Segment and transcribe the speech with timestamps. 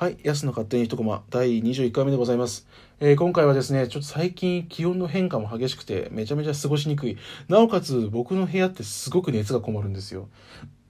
[0.00, 0.16] はい。
[0.24, 2.66] 安の勝手に一コマ、第21回目でございます。
[3.00, 7.18] えー今回はですね、ちょっと最近気温の変化も激しくて、めちゃめちゃ過ごしにくい。
[7.48, 10.30] なおかつ、僕の部屋ってすごく熱がこもるんですよ。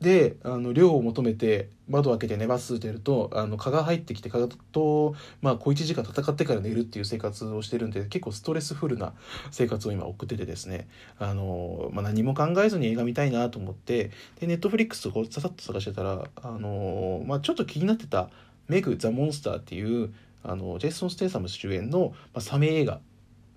[0.01, 9.13] で、あの、量を求めて、窓を開けて寝ますってやると、あの、蚊が入ってきて、蚊と、まあ、小1時間戦ってから寝るっていう生活をしてるんで、結構ストレスフルな
[9.51, 10.89] 生活を今送っててですね、
[11.19, 18.31] あの、まあ、何も考えずに映画見たいなと思って、で、ネットフリックスをささっと探してたら、あの、まあ、ちょっと気になってた、
[18.71, 23.01] メグ・ザ・モンスターっていうあのジェイソン・ステイサム主演の、まあ、サメ映画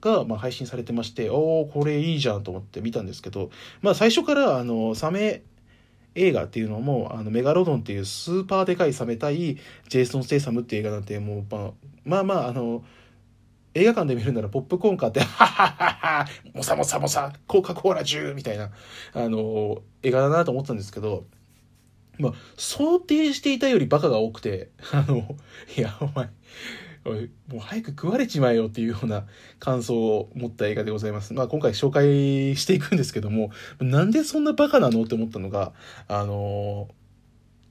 [0.02, 3.49] が、まあ、配信されてましておおこれいいじゃんと思って見たんですけど、
[3.81, 5.44] まあ、最初からあのサメ
[6.16, 9.38] 映画っていうのもあのメガロドンっていうスーパーでかいサメ対
[9.88, 11.71] ジェイソン・ステイサムっていう映画なんてもう、まあ、
[12.05, 12.84] まあまああの
[13.76, 18.70] 映画館で見るならポップコーン買って、ハッハッハハモサモサモサ、コカ・コーラ10みたいな、
[19.13, 21.26] あの、映画だなと思ったんですけど、
[22.20, 25.35] まあ、想定していたよりバカが多くて、 あの、
[25.77, 26.30] いや、お前、
[27.05, 27.09] お
[27.54, 29.26] もう早く食われちまえよっていうような
[29.60, 31.34] 感想を持った映画でございます。
[31.34, 35.73] まあ今回紹介していくんですけども、なんでそんなバカなのって思ったのが、
[36.07, 36.88] あの、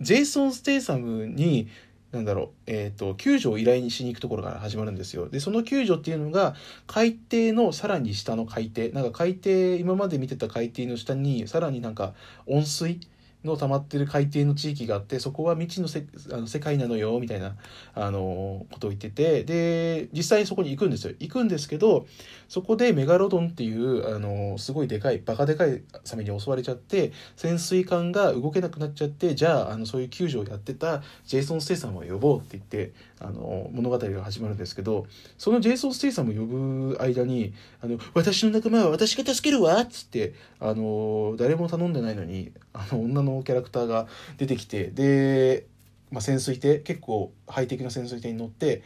[0.01, 1.69] ジェイソン・ステイサムに、
[2.11, 5.31] なんだろう、えっ、と、救助を依頼にしに行くところから始まるんですよ。
[5.31, 6.55] で、その救助っていうのが、
[6.87, 12.13] 海底のさらに下の海底、なんか海底、今まで見てた海底の下に、さらになんか
[12.47, 13.01] 温水
[13.45, 17.57] の溜まってる海底の地域があってそこは未知のせあの世界なのよみたいな
[17.95, 21.15] あのことを言っててで実際にそこに行くんですよ。
[21.19, 22.07] 行くんですけど
[22.49, 35.07] そこでメガロドンっていうあのすごいでかいバカでかいサメに襲われちゃって潜水艦が動けなくなっちゃってじゃああのそういう救助をやってたジェイソン・ステイサムを呼ぼうって言ってあの物語が始まるんですけど
[35.39, 44.07] そのジェイソン・ステイサムを呼ぶ間に「あの私の仲間は私が助けるわ」っつってあの誰も頼んでないのにあの女ののキャラクターが
[44.39, 45.67] 出てきてで、
[46.11, 48.83] まあ、潜水艇結構ハイテクな潜水艇に乗って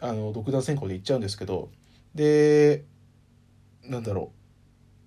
[0.00, 1.70] あの独断専行で行っちゃうんですけど
[2.14, 2.84] で
[3.84, 4.40] なんだろう。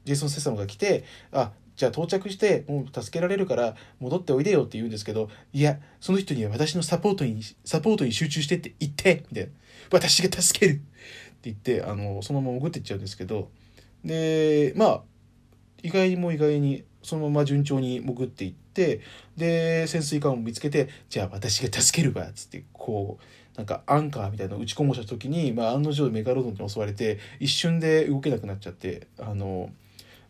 [0.06, 9.52] ジェイソン・セサムが来て「あじゃあ到着してもう助けられるから戻っておいでよ」って言うんですけど「いやその人には私のサポートにサポートに集中してって言って」みたいな
[9.92, 10.84] 「私が助ける」って
[11.44, 13.50] 言ってあのそのまま潜っていっちゃうんですけど
[14.04, 15.04] でまあ
[15.82, 19.02] 意外にも意外にそのまま順調に潜っていって
[19.38, 29.70] で潜水艦を見つけて「じゃあ私が助けるわ」っつってこうなんかアンカーみたいなのを打ち込もした時に、まあ、案の定メガロドンに襲われて一瞬で動けなくなっちゃってあの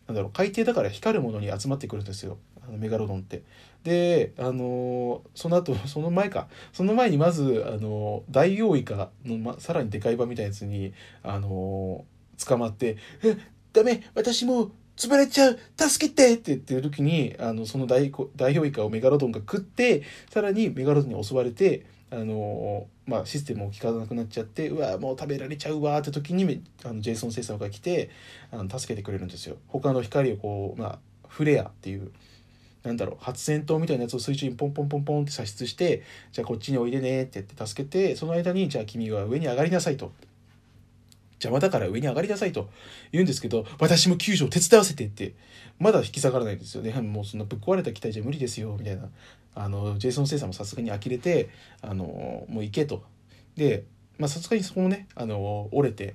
[0.06, 3.42] なんだろう海底だから光るものに集まってくるんですよあのメガロドンって。
[3.84, 12.06] であのその後 その前かその前にまずあのダイオウイカの、ま、さらにでかい版みたいなやつにあの
[12.42, 13.36] 捕まって「え
[13.74, 28.08] ダメ私もう潰れちゃう助けて!」って言ってる時にあのそのダイコダイオウイカをメガロドンが食ってさらにメガロドンに襲われてあのまあ、システムを効かなくなっちゃってうわもう食べられちゃうわって時にあのジェイソン・セイサムが来て
[28.50, 32.12] あの助けてくれるんですよ他の光をこう、まあ、フレアっていう
[32.84, 36.02] なんだろう発煙筒みたいなやつを水中にポンポンポンポンって射出して
[36.32, 40.12] じゃあこっちにおいでねって言って助けてその間にじゃあ君は上に上がりなさいと
[41.34, 42.70] 邪魔だから上に上がりなさいと
[43.12, 45.34] 言うんですけど私も救助を手伝わせてって
[45.78, 46.92] まだ引き下がらないんですよね。
[47.00, 49.08] もうそんなぶっ壊れた機体じゃ無理ですよみたいな。
[49.56, 51.48] あのジェイソン・セイさんもさすがに呆れて
[51.80, 52.04] あの
[52.48, 53.02] もう行けと。
[53.56, 53.84] で
[54.18, 56.14] まあさすがにそこもねあの折れて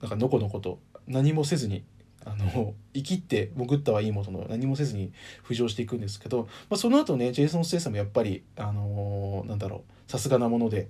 [0.00, 1.84] なんかのこのこと何もせずに
[2.24, 5.12] あの生きって潜ったはいいものの何もせずに
[5.46, 10.88] 浮上していくんですけど、まあ、その後ねジェイソン・ステイさんもやっぱりあのなんだろうさすがなもので、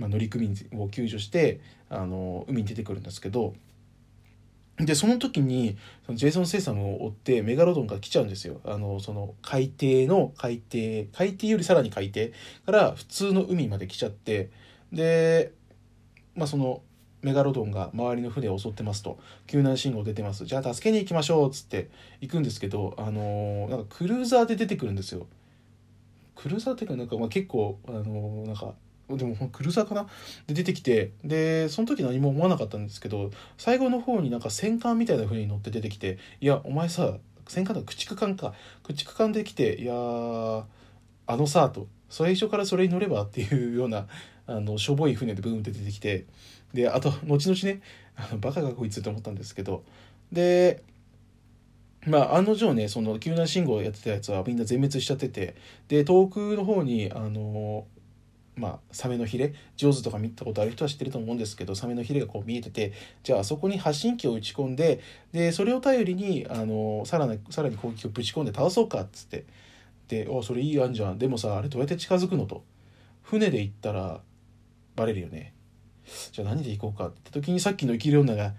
[0.00, 3.54] まあ、乗組員を救助してあの海に出てくるんですけど
[4.78, 8.60] でその時にそのジェイソン・セイサムを追ってメガロドンが来ちゃうんですよ。
[8.64, 12.32] あのその海底の海底海底よりさらに海底
[12.64, 14.50] から普通の海まで来ちゃって
[14.90, 15.52] で
[16.34, 16.82] まあその
[17.22, 19.18] メガロドンが周りの船を襲ってますと。
[19.46, 20.46] 救難信号出てます。
[20.46, 21.90] じゃあ助けに行きましょうっつって
[22.22, 25.26] 行くんですけどあのなんかクルーザーで出てくるんですよ。
[26.34, 28.72] クルーザーっていうかなんかまあ結構あのなんか
[29.16, 30.06] でもクルーザーかな？
[30.46, 37.16] で出てきてでその時何も思わなかったんですけど最後の方になんか戦艦みたいな船に乗って出てきて「いやお前さ
[37.48, 38.54] 戦艦だ駆逐艦か。
[38.82, 44.06] 駆逐艦で来ていやあのさ」と「最初からそれに乗れば」っていうような
[44.46, 46.26] あのしょぼい船でブーンって出てきて
[46.74, 47.80] であと後々ね
[48.16, 49.84] あのバカがこいつって思ったんですけど
[50.32, 50.82] で
[52.06, 55.54] まあ案の定ねその救難信号をやってたやつはみんな全滅しちゃってて
[55.88, 57.86] で遠くの方にあの
[58.60, 62.92] まあ、サメのヒレ上手とか見たことある人は知ってると思うんですけどサメのヒレがこう見えてて
[63.22, 65.00] じゃああそこに発信機を打ち込んで
[65.32, 69.44] でそれを頼りにあのさらにさらに攻撃をぶち込んで倒そうかっつって
[70.08, 72.62] で「おそれいい案じゃんでもさあれどうやって近づくの?」と
[73.22, 74.20] 「船で行ったら
[74.96, 75.54] バレるよね
[76.32, 78.54] じゃあ何で行こうかって時にさっきの生きる女が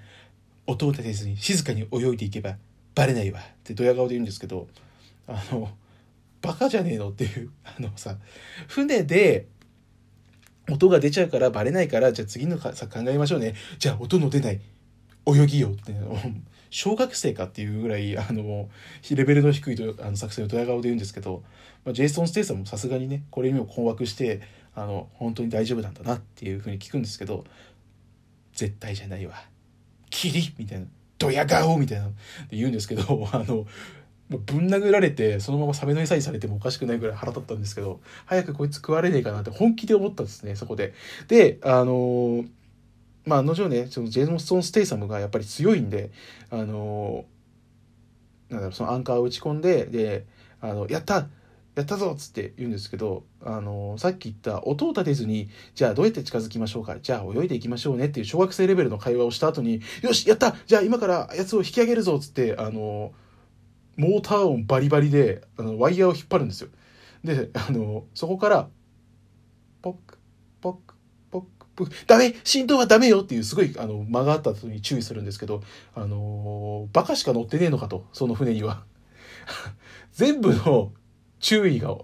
[0.65, 2.55] 音を立てずに静かに泳いでいけば
[2.95, 4.67] バレないわってドヤ顔で言うんですけど
[5.27, 5.69] あの
[6.41, 8.17] バカじゃねえのっていうあのさ
[8.67, 9.47] 船で
[10.69, 13.55] 音が出ちゃうからバレないからじゃあ次のさ考えましょうね。
[13.79, 14.61] じゃあ音の出ない
[15.25, 15.95] 泳ぎよって
[16.69, 18.69] 小学生かっていうぐらいあの
[19.09, 21.43] レベルの低いとあの作戦をドヤ顔で言うんですけど、
[21.85, 24.41] まあ、ジェイソン・ステイサムもさすがにねこれにも困惑して
[24.73, 27.43] あの本当に大丈夫なんだなっていうふうに聞くんですけど
[28.53, 29.35] 絶対じゃないわ。
[30.09, 30.85] キリみたいな。
[31.17, 32.09] ドヤ顔みたいな。
[32.49, 33.65] 言うんですけどあの
[34.31, 40.93] もうぶん殴られてそのままサメの餌にされてもおかしくないぐらい腹立ったんですけど早くこいつ食われねえかなって本気で思ったんですねそこで。
[41.27, 42.45] であの
[43.25, 46.11] まああの定ねそのジェイソン・ステイサムがやっぱり強いんで
[46.49, 47.25] あの
[48.49, 50.25] なんだろうそのアンカーを打ち込んでで
[50.61, 51.27] あのやった
[51.75, 63.13] やったぞっつって言うんですけど、あのさっき言った音を立てずに、じゃあどうやって近づきましょうかじゃあ泳いでいきましょうねっていう小学生レベルの会話をした後に、よしやったじゃあ今からやつを引き上げるぞっつって、あの
[64.01, 66.69] モーター音バリバリで、あのワイヤーを引っ張るんですよ。
[67.23, 68.67] で、あのそこから、
[69.83, 70.17] ポック、
[70.59, 70.95] ポック、
[71.29, 75.61] ポック、ポック、ダメ振動はダメよっていうすごいあの間があった後に注意するんですけど、
[75.93, 78.83] あのバカしか乗ってねえのかと、その船には。
[80.13, 80.93] 全部の
[81.39, 81.95] 注意が、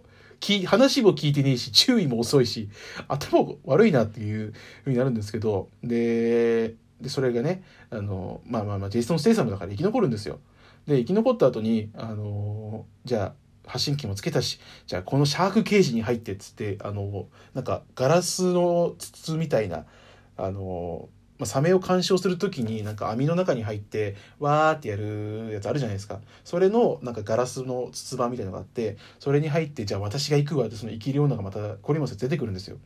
[0.67, 2.69] 話も聞いてねえし、注意も遅いし、
[3.07, 4.53] 頭悪いなっていう
[4.83, 10.39] ふうになるんですけど、で、でそれがね、あの、まあまあまあ、ジェイソン・ステイサムだから生き残るんですよ。
[10.87, 13.33] で、生き残った後に、あの、じゃ
[13.65, 19.85] あ、発信機もつけたし、じゃあこのシャークケージに入ってっつって、あの、なんかガラスの筒みたいな、
[20.37, 26.19] あの、まあ、サメを鑑賞する時になんか網の中に入ってわーってやるやつあるじゃないですか。
[26.43, 32.77] それのなんかガラスの筒場みたいなのがあってそれに入ってじゃあ私が行くわってその生きるようながまたコリモス出てくるんですよ。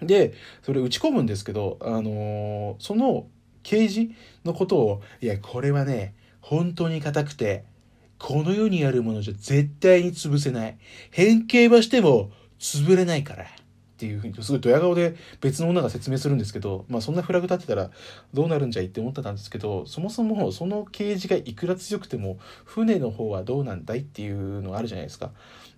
[0.00, 0.32] で
[0.62, 3.26] それ打ち込むんですけどあの、その
[3.62, 4.14] ケージ
[4.44, 7.64] のことをいやこれはね本当に硬くて
[8.18, 10.76] この世にあるものじゃ絶対に潰せない
[11.10, 12.30] 変形はしても
[12.60, 13.46] 潰れないからっ
[13.96, 17.90] ていうふうにすごいドヤ顔で別の女が説明するんですけど、まあ、そんなフラグ立ってたら
[18.34, 25.30] どうなるんじゃいって思ってたんですけどそもそもそのケージがいくら強くても船の方はどうなんだいっていうのがあるじゃないですか。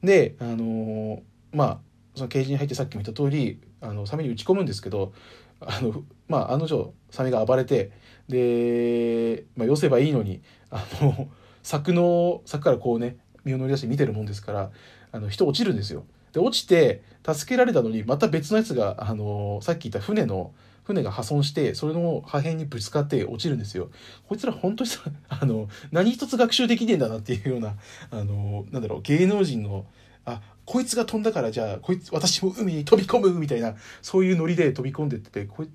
[0.02, 1.20] であのー、
[1.52, 1.78] まあ
[2.14, 5.12] そのケージに入ってさっきも言った通りあのサメに打ち込むんですけど
[5.60, 7.90] あのまあ案の定サメが暴れて
[8.28, 11.28] で、まあ、寄せばいいのにあの
[11.62, 14.70] 柵の柵からこうね身を乗り出して見てるもんですから
[15.12, 16.04] あの人落ちるんですよ。
[16.32, 23.88] で落ちて助けられたのにまた別のやつが、あの、さっき言った船の船が破損してそれの破片にぶつかって落ちるんですよ。
[24.28, 25.00] こいつら本当にさ
[25.30, 27.76] あの何一つ学習できねえんだなっていうような
[28.10, 29.86] あのなんだろう芸能人の
[30.26, 35.70] あこいつが飛んだからじゃあこいつ私も海に飛び込むみたいなそういうノリで飛び込んでってこい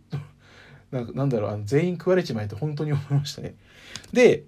[0.91, 3.55] ななんだろうあの全員食われちまえと本当に思いましたね。
[4.13, 4.45] で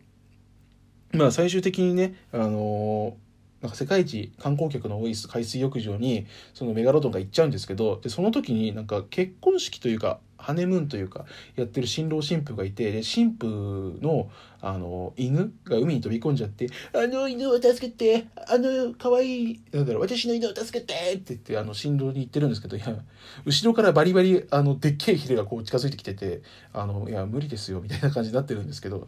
[1.13, 14.29] まあ最終的にねあのーなんか世界一観光客の多い海水浴場にそのメガロドンが行っちゃうんですけどでその時になんか結婚式というかハネムーンというかやってる新郎新婦がいて新婦の
[14.63, 22.95] あの犬が海に飛び込んじゃって「あの犬を助けてあの可愛いなんだろう私の犬を助けて!」って言ってあの新郎に言ってるんですけどいや
[23.43, 26.41] 後ろからバリバリあのでっけえヒレがこう近づいてきてて
[26.73, 29.07] 「あのいや無理ですよ」みたいな感じになってるんですけど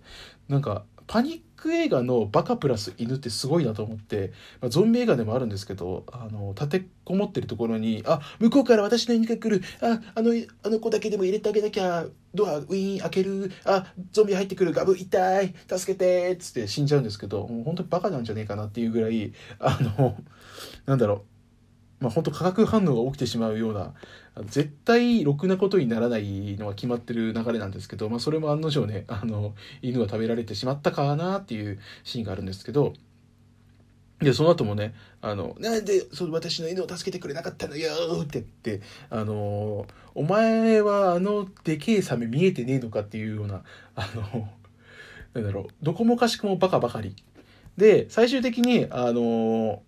[0.49, 10.33] なんかパニック映画のバカプラス犬ってすごいなと思って、まあ、ゾンビ映画でもあるんですけどあの立てこもってるところにあ向こうから私の犬が来るああの
[10.63, 20.15] あの子だけでも入れてあげなきゃドアウィーン開けるあゾンビ入ってくるガブ痛い助けてっつって死んじゃうんですけどもう本当にバカなんじゃねえかなっていうぐらいあの
[20.85, 21.32] なんだろう。
[22.03, 23.93] まあ、本当化学反応が起きてしまうような
[24.45, 32.93] 絶対ろくなことにならないのが決まってる流れなんですけど、まあ、それも案の定ねあの犬が食べられてしまったかなっていうシーンがあるんですけど
[34.19, 37.89] でその後もね「あのなんでその私の犬を助けてくれなかったのよ」
[38.23, 38.45] って言っ
[38.79, 43.63] て「あのお前はあのでけえサメ見えてねえのか」っていうような
[43.95, 44.49] あの
[45.33, 47.15] なんだろうどこもかしくもバカばかり。
[47.77, 49.81] で最終的にあの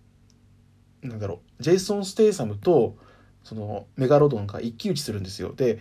[1.08, 2.96] なんだろうジェイソン・ステイサムと
[3.42, 5.78] そのメガロドンが一騎打ちするんですよで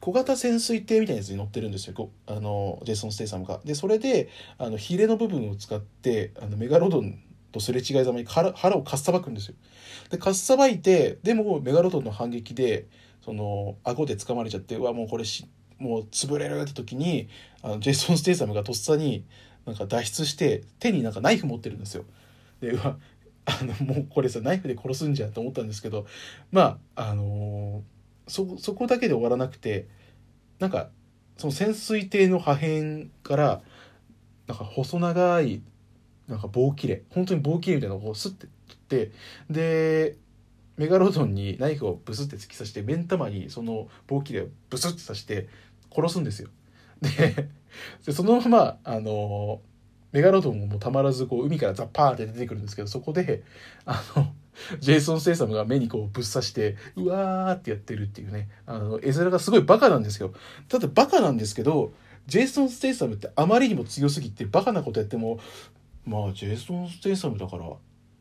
[0.00, 3.60] 小型潜水艇みたいなやつに乗ってるんですよあのジェイソン・ステイサムが。
[3.64, 4.28] でそれで
[4.58, 7.18] あのヒレの部分を使ってあのメガロドン
[7.52, 9.54] とすれ違いざまに腹をかっさばくんですよ。
[10.10, 12.86] でかっさばいてでもメガロドンの反撃で
[13.24, 15.46] その顎で掴まれちゃってうわもうこれし
[15.78, 17.28] もう潰れるって時に
[17.62, 19.24] あのジェイソン・ステイサムがとっさに
[19.64, 22.04] なんか脱出して手になんかナイフ持ってるんですよ。
[22.60, 22.98] でうわ
[23.46, 26.06] あのもうこれさナイフで殺すんじゃんと思ったんですけど
[26.50, 29.86] まああのー、そそこだけで終わらなくて
[30.58, 30.88] なんか
[31.36, 33.60] その潜水艇の破片から
[34.46, 35.62] なんか細長い
[36.28, 39.12] なんか棒切れ本当に棒切れみたいなのをスッて切って
[39.50, 40.16] で
[40.76, 45.48] メガロドンにナイフをブスって突き刺して目ん玉にその棒切れをブスって刺して
[45.94, 46.48] 殺すんですよ。
[47.00, 47.48] で
[48.06, 49.60] でそのままあの
[50.14, 53.42] メガロドンももうたまらずこう海からザッパーって出てくるんですけどそこで
[53.84, 54.32] あの
[54.78, 60.32] ジェイソン・ステイサムが目にこうぶっ刺してうわーってやってるっていうねあの絵面がすごいバカなんですよ。
[60.68, 61.92] ただバカなんですけど
[62.28, 65.40] ジェイソン・ステイサムってあまりにも強すぎてバカなことやっても
[66.06, 67.68] まあジェイソン・ステイサムだから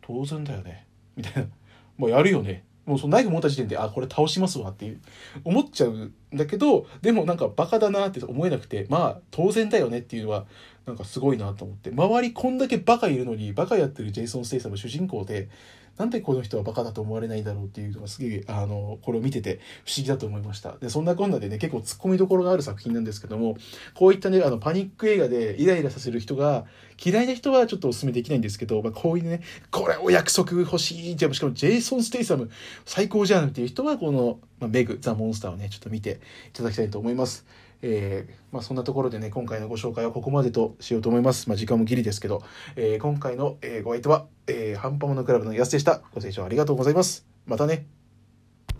[0.01, 0.87] 当然だよね。
[1.15, 1.49] みたいな。
[1.97, 2.63] もうやるよね。
[2.85, 4.99] もうそのナイフ持った時点であこれ倒しますわっていう
[5.43, 10.45] 思っちゃうんだけどでもなんかバカだなって思えなくてまあ当然だよねっていうのは
[10.85, 11.91] なんかすごいなと思って。
[11.91, 15.47] 周りこんだけバカいるのにバカやってるジェイソン・ステイサム主人公で
[15.97, 20.75] なんでこの人はバカだと思われないだろうっていうのがすげえ、あの、これを見てて不思議だと思いました。
[20.77, 23.57] で、そんなこんなでね、結構突っ込みどころがある作品なんですけども、
[23.93, 26.65] こういったね、あの、パニック映画でイライラさせる人が、
[27.03, 31.15] 嫌いな人はちょっとお勧めできないんですけど、まあ、こういうね、これお約束欲しい。
[31.15, 32.49] じゃしかもジェイソン・ステイサム
[32.85, 36.19] 最高じゃんっていう人は、この、まあ、メグ・ザ・モンスターをね、ちょっと見て
[36.49, 37.45] いただきたいと思います。
[37.83, 41.49] えー、まあ、そんなところでね、今回のご紹介はここまでとしようと思います。
[41.49, 42.41] まあ、時間もギリですけど、
[42.75, 46.01] えー、今回の、えご相手は、えー、ハンパモノクラブの安でした。
[46.13, 47.27] ご清聴ありがとうございます。
[47.45, 48.02] またね。